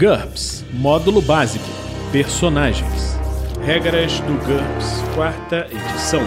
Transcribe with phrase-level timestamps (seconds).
[0.00, 1.62] GURPS Módulo Básico
[2.10, 3.18] Personagens
[3.62, 6.22] Regras do GURPS, quarta edição.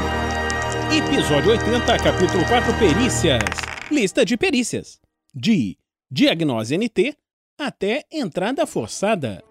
[0.95, 3.41] Episódio 80, capítulo 4 Perícias.
[3.89, 5.01] Lista de perícias.
[5.33, 5.75] De
[6.11, 7.17] Diagnose NT
[7.59, 9.43] até Entrada Forçada.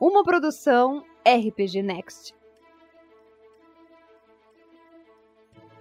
[0.00, 2.37] Uma produção RPG Next.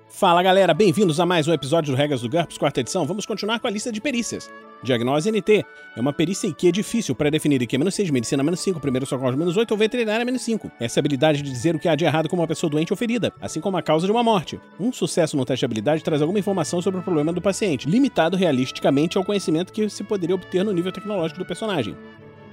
[0.09, 3.05] Fala galera, bem-vindos a mais um episódio do Regras do GURPS, quarta edição.
[3.05, 4.49] Vamos continuar com a lista de perícias.
[4.81, 5.65] Diagnose NT
[5.95, 9.35] é uma perícia IQ difícil para definir IQ menos 6, medicina menos 5, primeiro socorro
[9.35, 10.71] menos 8 ou veterinária menos 5.
[10.79, 13.33] Essa habilidade de dizer o que há de errado com uma pessoa doente ou ferida,
[13.41, 14.59] assim como a causa de uma morte.
[14.79, 18.37] Um sucesso no teste de habilidade traz alguma informação sobre o problema do paciente, limitado
[18.37, 21.97] realisticamente ao conhecimento que se poderia obter no nível tecnológico do personagem.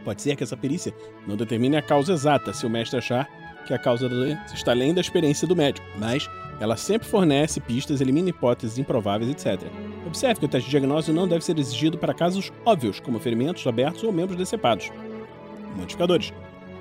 [0.05, 0.93] Pode ser que essa perícia
[1.27, 3.29] não determine a causa exata, se o mestre achar
[3.65, 6.29] que a causa da doença está além da experiência do médico, mas
[6.61, 9.69] ela sempre fornece pistas, elimina hipóteses improváveis, etc.
[10.07, 13.67] Observe que o teste de diagnóstico não deve ser exigido para casos óbvios, como ferimentos
[13.67, 14.91] abertos ou membros decepados.
[15.77, 16.33] Modificadores.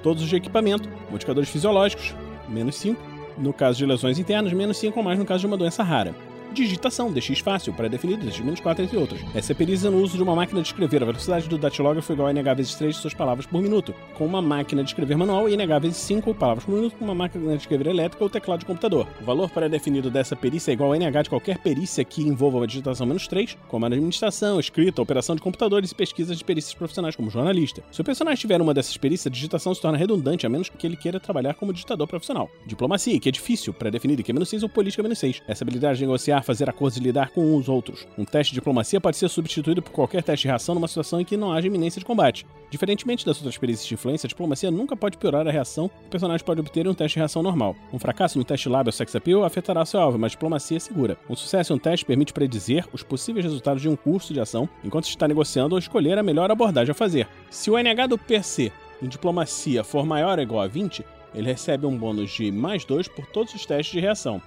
[0.02, 2.14] Todos os de equipamento, modificadores fisiológicos,
[2.48, 3.02] menos 5.
[3.38, 6.14] No caso de lesões internas, menos 5 ou mais no caso de uma doença rara.
[6.54, 9.20] Digitação, DX fácil, pré-definido, DX menos 4, entre outros.
[9.34, 11.02] Essa é perícia no uso de uma máquina de escrever.
[11.02, 13.94] A velocidade do datilógrafo é igual a NH vezes 3 de suas palavras por minuto,
[14.14, 17.16] com uma máquina de escrever manual e NH vezes 5 palavras por minuto com uma
[17.16, 19.08] máquina de escrever elétrica ou teclado de computador.
[19.20, 22.68] O valor pré-definido dessa perícia é igual a NH de qualquer perícia que envolva uma
[22.68, 27.16] digitação menos 3, como a administração, escrita, operação de computadores e pesquisas de perícias profissionais
[27.16, 27.84] como jornalista.
[27.92, 30.86] Se o personagem tiver uma dessas perícias, a digitação se torna redundante, a menos que
[30.86, 32.50] ele queira trabalhar como digitador profissional.
[32.66, 35.42] Diplomacia, que é difícil, pré-definido, que é menos 6 ou política menos 6.
[35.48, 38.08] Essa habilidade de negociar, fazer acordos e lidar com os outros.
[38.18, 41.26] Um teste de diplomacia pode ser substituído por qualquer teste de reação numa situação em
[41.26, 42.46] que não haja iminência de combate.
[42.70, 46.10] Diferentemente das outras perícias de influência, a diplomacia nunca pode piorar a reação que o
[46.10, 47.76] personagem pode obter em um teste de reação normal.
[47.92, 51.18] Um fracasso no teste lábio sex appeal afetará seu alvo, mas a diplomacia é segura.
[51.30, 54.68] Um sucesso em um teste permite predizer os possíveis resultados de um curso de ação
[54.84, 57.28] enquanto está negociando ou escolher a melhor abordagem a fazer.
[57.50, 58.72] Se o NH do PC
[59.02, 61.04] em diplomacia for maior ou igual a 20,
[61.36, 64.42] ele recebe um bônus de mais 2 por todos os testes de reação.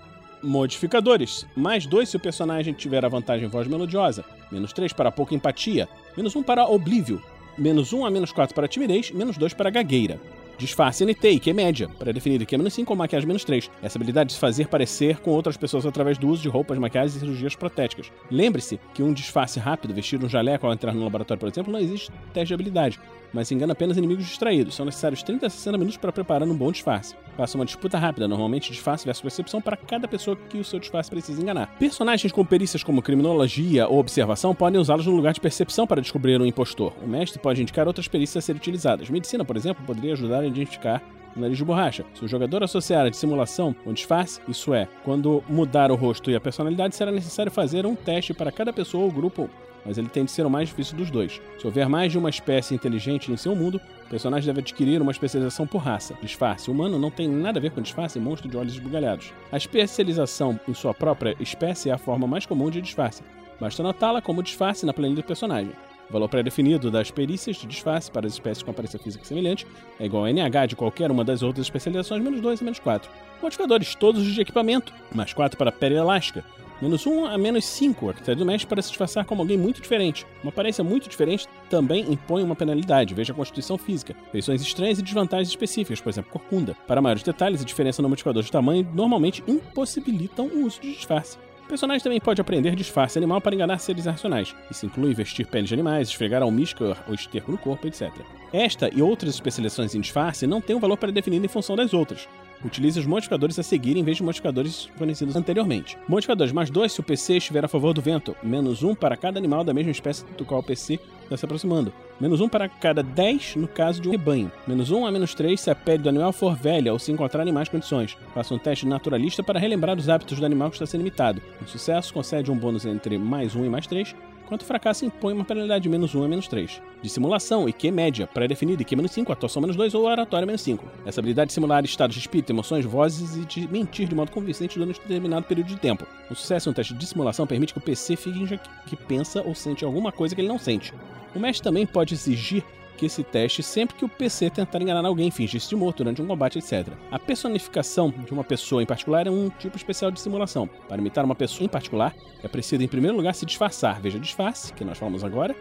[0.46, 1.44] Modificadores.
[1.56, 4.24] Mais 2 se o personagem tiver a vantagem voz melodiosa.
[4.48, 5.88] Menos 3 para pouca empatia.
[6.16, 7.20] Menos 1 para oblívio.
[7.58, 9.10] Menos 1 a menos 4 para timidez.
[9.10, 10.20] Menos 2 para gagueira.
[10.56, 13.68] Disfarce NT, que é média, para definir que é menos 5 ou maquiagem menos 3.
[13.82, 17.16] Essa habilidade de se fazer parecer com outras pessoas através do uso de roupas, maquiagens
[17.16, 18.10] e cirurgias protéticas.
[18.30, 21.80] Lembre-se que um disfarce rápido, vestir um jaleco ao entrar no laboratório, por exemplo, não
[21.80, 22.98] existe teste de habilidade,
[23.32, 24.74] mas engana apenas inimigos distraídos.
[24.74, 27.14] São necessários 30 a 60 minutos para preparar um bom disfarce.
[27.36, 31.10] Faça uma disputa rápida, normalmente disfarce versus percepção, para cada pessoa que o seu disfarce
[31.10, 31.74] precisa enganar.
[31.78, 36.40] Personagens com perícias como criminologia ou observação podem usá-los no lugar de percepção para descobrir
[36.40, 36.92] um impostor.
[37.02, 39.10] O mestre pode indicar outras perícias a serem utilizadas.
[39.10, 41.02] Medicina, por exemplo, poderia ajudar a identificar
[41.36, 42.04] o nariz de borracha.
[42.14, 46.36] Se o jogador associar a dissimulação com disfarce, isso é, quando mudar o rosto e
[46.36, 49.50] a personalidade, será necessário fazer um teste para cada pessoa ou grupo
[49.86, 51.40] mas ele tende a ser o mais difícil dos dois.
[51.58, 55.12] Se houver mais de uma espécie inteligente em seu mundo, o personagem deve adquirir uma
[55.12, 56.14] especialização por raça.
[56.20, 59.32] Disfarce humano não tem nada a ver com disfarce monstro de olhos esbugalhados.
[59.50, 63.22] A especialização em sua própria espécie é a forma mais comum de disfarce.
[63.60, 65.72] Basta anotá-la como disfarce na planilha do personagem.
[66.08, 69.66] O valor pré-definido das perícias de disfarce para as espécies com aparência física semelhante
[69.98, 73.10] é igual a NH de qualquer uma das outras especializações, menos 2 a menos 4.
[73.42, 76.44] Modificadores, todos os de equipamento, mais 4 para pele elástica,
[76.80, 79.80] Menos 1 a menos 5, a critério do mestre para se disfarçar como alguém muito
[79.80, 80.26] diferente.
[80.42, 84.14] Uma aparência muito diferente também impõe uma penalidade, veja a constituição física.
[84.30, 86.76] Feições estranhas e desvantagens específicas, por exemplo, corcunda.
[86.86, 91.38] Para maiores detalhes, a diferença no modificador de tamanho normalmente impossibilitam o uso de disfarce.
[91.64, 94.54] O personagem também pode aprender disfarce animal para enganar seres racionais.
[94.70, 98.12] Isso inclui vestir peles de animais, esfregar almíscar ou esterco no corpo, etc.
[98.52, 102.28] Esta e outras especializações em disfarce não têm um valor pré-definido em função das outras.
[102.64, 105.98] Utilize os modificadores a seguir em vez de modificadores fornecidos anteriormente.
[106.08, 109.16] Modificadores mais 2 se o PC estiver a favor do vento, menos 1 um para
[109.16, 111.92] cada animal da mesma espécie do qual o PC está se aproximando.
[112.20, 114.50] Menos 1 um para cada 10 no caso de um rebanho.
[114.66, 117.12] Menos 1 um a menos 3 se a pele do animal for velha ou se
[117.12, 118.16] encontrar em más condições.
[118.34, 121.42] Faça um teste naturalista para relembrar os hábitos do animal que está sendo imitado.
[121.60, 124.14] O sucesso concede um bônus entre mais 1 e mais 3,
[124.46, 126.80] enquanto o fracasso impõe uma penalidade de menos 1 a menos 3.
[127.02, 130.84] Dissimulação, IQ média, pré-definida, IQ menos 5, atuação menos 2 ou oratória menos 5.
[131.04, 134.78] Essa habilidade de simular estados de espírito, emoções, vozes e de mentir de modo convincente
[134.78, 136.06] durante um determinado período de tempo.
[136.30, 139.54] O sucesso em um teste de dissimulação permite que o PC finja que pensa ou
[139.54, 140.94] sente alguma coisa que ele não sente.
[141.34, 142.64] O mestre também pode exigir
[142.96, 146.26] que esse teste sempre que o PC tentar enganar alguém, fingir-se de morto durante um
[146.26, 146.88] combate, etc.
[147.10, 150.68] A personificação de uma pessoa em particular é um tipo especial de simulação.
[150.88, 154.72] Para imitar uma pessoa em particular, é preciso em primeiro lugar se disfarçar, veja disfarce,
[154.72, 155.54] que nós falamos agora,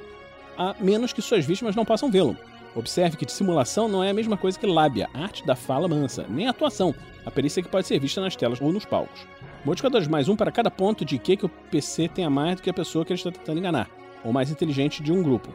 [0.57, 2.35] a menos que suas vítimas não possam vê-lo.
[2.75, 6.47] Observe que dissimulação não é a mesma coisa que lábia, arte da fala mansa, nem
[6.47, 6.93] atuação,
[7.25, 9.25] a perícia que pode ser vista nas telas ou nos palcos.
[9.63, 12.69] Modificadores mais um para cada ponto de que, que o PC tenha mais do que
[12.69, 13.89] a pessoa que ele está tentando enganar,
[14.23, 15.49] ou mais inteligente de um grupo.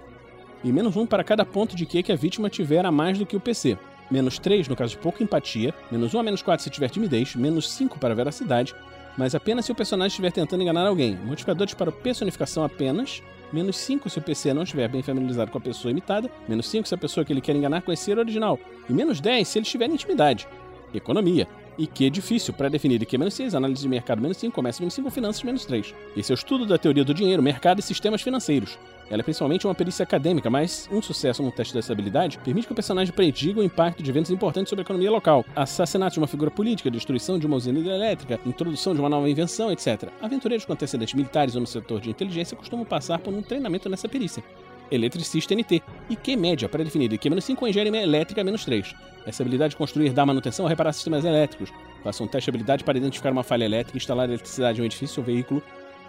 [0.63, 3.27] E menos 1 para cada ponto de Q que a vítima tiver a mais do
[3.27, 3.79] que o PC.
[4.11, 7.35] Menos 3 no caso de pouca empatia, menos 1 a menos 4 se tiver timidez,
[7.35, 8.75] menos 5 para veracidade,
[9.17, 11.17] mas apenas se o personagem estiver tentando enganar alguém.
[11.17, 13.23] Modificadores para personificação apenas,
[13.53, 16.89] menos 5 se o PC não estiver bem familiarizado com a pessoa imitada, menos 5
[16.89, 18.59] se a pessoa que ele quer enganar conhecer o original,
[18.89, 20.49] e menos 10 se ele estiver em intimidade.
[20.93, 21.47] Economia.
[21.81, 24.93] E que é difícil, pré-definido que menos 6, análise de mercado menos 5, comércio menos
[24.93, 25.95] 5, finanças menos 3.
[26.15, 28.79] Esse é o estudo da teoria do dinheiro, mercado e sistemas financeiros.
[29.09, 32.73] Ela é principalmente uma perícia acadêmica, mas um sucesso no teste dessa habilidade permite que
[32.75, 35.43] o personagem prediga o impacto de eventos importantes sobre a economia local.
[35.57, 39.73] Assassinato de uma figura política, destruição de uma usina hidrelétrica, introdução de uma nova invenção,
[39.73, 40.11] etc.
[40.21, 44.07] Aventureiros com antecedentes militares ou no setor de inteligência costumam passar por um treinamento nessa
[44.07, 44.45] perícia.
[44.91, 45.83] Eletricista NT.
[46.09, 47.15] E Q média, pré-definida.
[47.15, 48.95] E Q menos 5 engenharia elétrica menos 3.
[49.27, 51.71] Essa habilidade de construir, dar manutenção ou reparar sistemas elétricos.
[52.03, 54.87] Faça um teste de habilidade para identificar uma falha elétrica e instalar eletricidade em um
[54.87, 55.63] edifício ou veículo,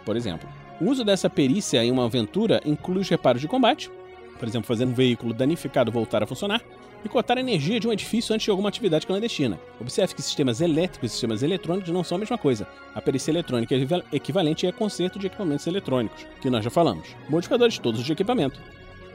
[0.05, 0.49] por exemplo.
[0.79, 3.91] O uso dessa perícia em uma aventura inclui os reparos de combate,
[4.39, 6.61] por exemplo, fazer um veículo danificado voltar a funcionar,
[7.03, 9.59] e cotar a energia de um edifício antes de alguma atividade clandestina.
[9.79, 12.67] Observe que sistemas elétricos e sistemas eletrônicos não são a mesma coisa.
[12.93, 13.75] A perícia eletrônica
[14.11, 17.15] equivalente é conserto de equipamentos eletrônicos, que nós já falamos.
[17.29, 18.59] Modificadores todos de equipamento.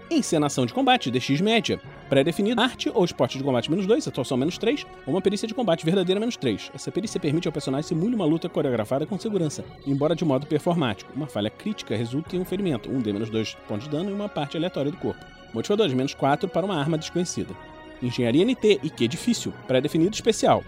[0.09, 1.81] Encenação de combate, DX média.
[2.09, 5.55] Pré-definido, arte ou esporte de combate menos 2, atuação menos 3, ou uma perícia de
[5.55, 6.71] combate verdadeira menos 3.
[6.73, 11.13] Essa perícia permite ao personagem simule uma luta coreografada com segurança, embora de modo performático.
[11.13, 14.13] Uma falha crítica resulta em um ferimento, um D menos 2 pontos de dano e
[14.13, 15.27] uma parte aleatória do corpo.
[15.53, 17.53] Modificador de menos 4 para uma arma desconhecida.
[18.03, 20.65] Engenharia NT e Q difícil, pré-definido especial.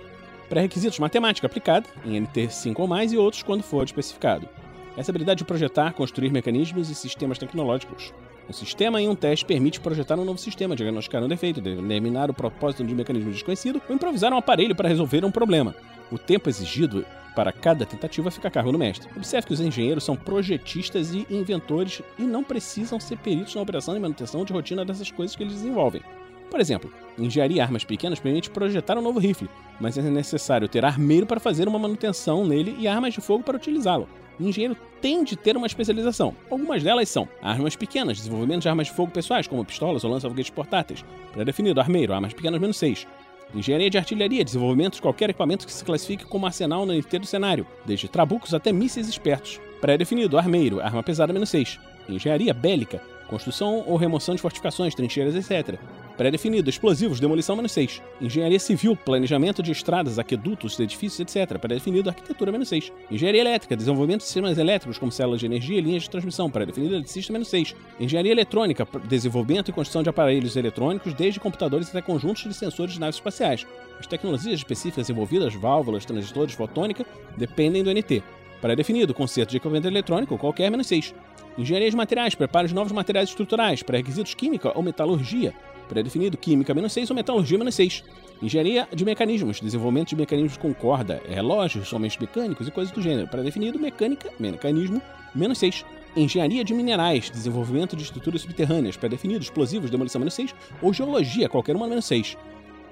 [0.48, 4.48] Pré-requisitos matemática aplicada, em NT 5 ou mais, e outros quando for especificado.
[4.96, 8.12] Essa habilidade de projetar, construir mecanismos e sistemas tecnológicos
[8.48, 12.34] um sistema em um teste permite projetar um novo sistema, diagnosticar um defeito, determinar o
[12.34, 15.74] propósito de um mecanismo desconhecido ou improvisar um aparelho para resolver um problema.
[16.10, 17.04] O tempo exigido
[17.36, 19.10] para cada tentativa fica a cargo do mestre.
[19.14, 23.94] Observe que os engenheiros são projetistas e inventores e não precisam ser peritos na operação
[23.94, 26.00] e manutenção de rotina dessas coisas que eles desenvolvem.
[26.50, 29.48] Por exemplo, engenharia armas pequenas permite projetar um novo rifle,
[29.80, 33.56] mas é necessário ter armeiro para fazer uma manutenção nele e armas de fogo para
[33.56, 34.08] utilizá-lo
[34.46, 36.34] engenheiro tem de ter uma especialização.
[36.50, 40.50] Algumas delas são armas pequenas, desenvolvimento de armas de fogo pessoais, como pistolas ou lança-foguetes
[40.50, 41.04] portáteis.
[41.32, 43.06] Pré-definido, armeiro, armas pequenas menos 6.
[43.54, 47.26] Engenharia de artilharia, desenvolvimento de qualquer equipamento que se classifique como arsenal no NT do
[47.26, 49.60] cenário, desde trabucos até mísseis espertos.
[49.80, 51.80] Pré-definido, armeiro, arma pesada menos 6.
[52.08, 55.78] Engenharia bélica, construção ou remoção de fortificações, trincheiras, etc.
[56.18, 58.02] Pré-definido, explosivos, demolição menos 6.
[58.20, 61.56] Engenharia civil, planejamento de estradas, aquedutos, edifícios, etc.
[61.58, 62.92] Pré-definido, arquitetura menos 6.
[63.08, 66.50] Engenharia elétrica, desenvolvimento de sistemas elétricos como células de energia e linhas de transmissão.
[66.50, 67.76] Pré-definido, eletricista menos 6.
[68.00, 73.00] Engenharia eletrônica, desenvolvimento e construção de aparelhos eletrônicos, desde computadores até conjuntos de sensores de
[73.00, 73.64] naves espaciais.
[74.00, 77.06] As tecnologias específicas envolvidas, válvulas, transistores, fotônica,
[77.36, 78.24] dependem do NT.
[78.60, 81.14] Pré-definido, conserto de equipamento eletrônico, qualquer menos 6.
[81.56, 85.54] Engenharia de materiais, preparo de novos materiais estruturais, pré-requisitos química ou metalurgia,
[85.88, 88.04] Pré-definido, química menos 6 ou metalurgia menos 6.
[88.42, 93.26] Engenharia de mecanismos, desenvolvimento de mecanismos com corda, relógios, homens mecânicos e coisas do gênero.
[93.26, 95.00] Pré-definido, mecânica, mecanismo,
[95.34, 95.84] menos 6.
[96.14, 101.74] Engenharia de minerais, desenvolvimento de estruturas subterrâneas, pré-definido, explosivos, demolição menos 6, ou geologia, qualquer
[101.74, 102.36] uma menos 6.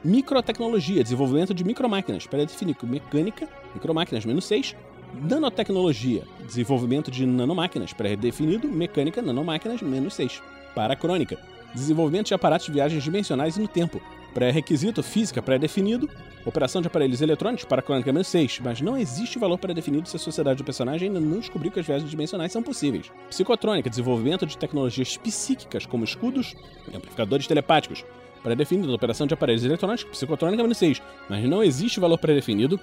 [0.03, 4.75] Microtecnologia, desenvolvimento de micromáquinas, pré-definido, mecânica, micromáquinas menos 6.
[5.15, 10.43] Nanotecnologia, desenvolvimento de nanomáquinas, pré-definido, mecânica, nanomáquinas menos 6.
[10.75, 11.39] Paracrônica,
[11.75, 14.01] desenvolvimento de aparatos de viagens dimensionais e no tempo.
[14.35, 16.11] Pré-requisito física pré-definido,
[16.45, 20.19] operação de aparelhos eletrônicos para crônica menos 6, mas não existe valor pré-definido se a
[20.19, 23.11] sociedade do personagem ainda não descobriu que as viagens dimensionais são possíveis.
[23.31, 26.55] Psicotrônica, desenvolvimento de tecnologias psíquicas como escudos
[26.93, 28.05] e amplificadores telepáticos.
[28.43, 32.79] Pré-definido, operação de aparelhos eletrônicos, psicotrônica menos 6, mas não existe valor pré-definido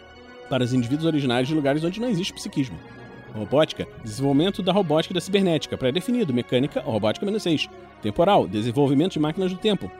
[0.49, 2.77] para os indivíduos originários de lugares onde não existe psiquismo.
[3.33, 7.67] Robótica, desenvolvimento da robótica e da cibernética, pré-definido, mecânica, robótica menos 6.
[8.01, 9.91] Temporal, desenvolvimento de máquinas do tempo.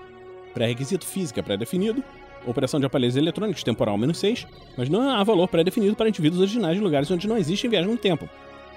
[0.53, 2.03] Pré-requisito física, pré-definido.
[2.45, 4.45] Operação de aparelhos eletrônicos, temporal menos 6,
[4.77, 7.97] mas não há valor pré-definido para indivíduos originais de lugares onde não existe viagem no
[7.97, 8.29] tempo.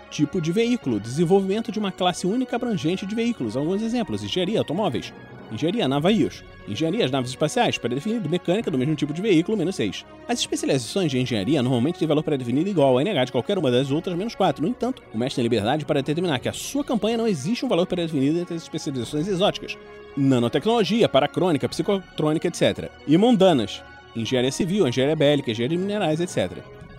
[0.08, 3.56] Tipo de veículo, desenvolvimento de uma classe única abrangente de veículos.
[3.56, 5.12] Alguns exemplos: engenharia, automóveis,
[5.50, 6.42] Engenharia navios.
[6.68, 10.04] Engenharia as naves espaciais, pré-definido, mecânica do mesmo tipo de veículo, menos 6.
[10.28, 13.90] As especializações de engenharia normalmente têm valor pré-definido igual a NH de qualquer uma das
[13.90, 14.62] outras, menos 4.
[14.62, 17.68] No entanto, o mestre tem liberdade para determinar que a sua campanha não existe um
[17.68, 19.78] valor pré-definido entre as especializações exóticas.
[20.16, 22.90] Nanotecnologia, paracrônica, psicotrônica, etc.
[23.06, 23.82] E mundanas.
[24.16, 26.58] Engenharia civil, engenharia bélica, engenharia de minerais, etc.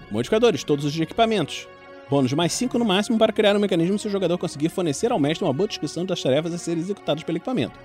[0.10, 1.68] Modificadores, todos os equipamentos.
[2.10, 5.20] Bônus mais 5 no máximo para criar um mecanismo se o jogador conseguir fornecer ao
[5.20, 7.78] mestre uma boa descrição das tarefas a serem executadas pelo equipamento.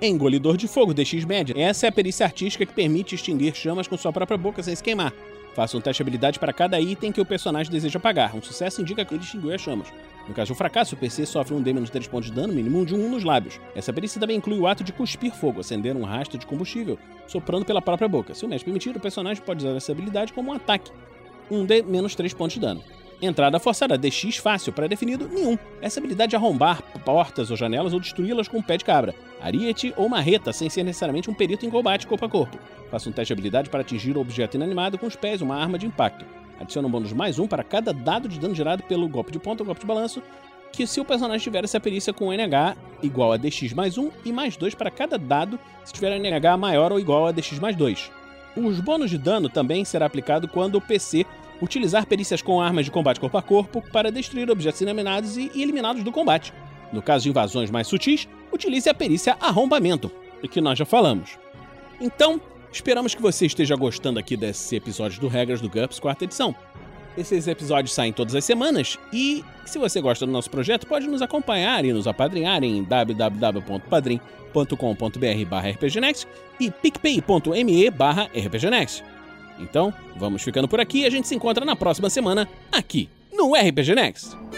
[0.00, 1.52] Engolidor de fogo, DX média.
[1.58, 4.82] Essa é a perícia artística que permite extinguir chamas com sua própria boca sem se
[4.82, 5.12] queimar.
[5.56, 8.32] Faça um teste de habilidade para cada item que o personagem deseja pagar.
[8.32, 9.88] Um sucesso indica que ele extinguiu as chamas.
[10.28, 12.94] No caso de um fracasso, o PC sofre um D-3 pontos de dano, mínimo de
[12.94, 13.58] 1 um nos lábios.
[13.74, 17.64] Essa perícia também inclui o ato de cuspir fogo, acender um rastro de combustível, soprando
[17.64, 18.34] pela própria boca.
[18.34, 20.92] Se o mestre permitir, o personagem pode usar essa habilidade como um ataque.
[21.50, 22.84] Um D-3 pontos de dano.
[23.20, 25.58] Entrada forçada, DX fácil, pré-definido, nenhum.
[25.82, 29.92] Essa habilidade de arrombar portas ou janelas ou destruí-las com um pé de cabra, ariete
[29.96, 32.58] ou marreta, sem ser necessariamente um perito em combate corpo a corpo.
[32.90, 35.78] Faça um teste de habilidade para atingir o objeto inanimado com os pés, uma arma
[35.78, 36.24] de impacto.
[36.60, 39.62] Adiciona um bônus mais um para cada dado de dano gerado pelo golpe de ponta
[39.62, 40.22] ou golpe de balanço,
[40.72, 44.32] que se o personagem tiver essa perícia com NH igual a DX mais 1 e
[44.32, 48.10] mais 2 para cada dado se tiver NH maior ou igual a DX mais 2.
[48.56, 51.24] Os bônus de dano também será aplicado quando o PC
[51.60, 56.02] utilizar perícias com armas de combate corpo a corpo para destruir objetos inaminados e eliminados
[56.02, 56.52] do combate.
[56.92, 60.10] No caso de invasões mais sutis, utilize a perícia arrombamento,
[60.50, 61.38] que nós já falamos.
[62.00, 62.40] Então,
[62.72, 66.54] Esperamos que você esteja gostando aqui desse episódio do Regras do GURPS quarta edição.
[67.16, 71.20] Esses episódios saem todas as semanas e, se você gosta do nosso projeto, pode nos
[71.20, 76.28] acompanhar e nos apadrinhar em www.padrim.com.br rpgnext
[76.60, 79.02] e picpay.me rpgnext.
[79.58, 83.54] Então, vamos ficando por aqui e a gente se encontra na próxima semana aqui no
[83.54, 84.57] RPG Next.